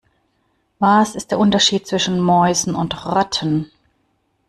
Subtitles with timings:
[0.79, 3.69] Was ist der Unterschied zwischen Mäusen und Ratten?